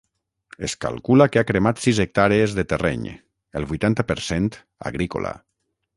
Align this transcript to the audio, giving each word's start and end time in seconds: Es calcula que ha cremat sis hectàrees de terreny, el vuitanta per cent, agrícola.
Es 0.67 0.73
calcula 0.85 1.27
que 1.33 1.41
ha 1.41 1.43
cremat 1.49 1.83
sis 1.83 1.99
hectàrees 2.05 2.57
de 2.61 2.65
terreny, 2.73 3.05
el 3.61 3.69
vuitanta 3.73 4.07
per 4.13 4.19
cent, 4.29 4.51
agrícola. 4.93 5.37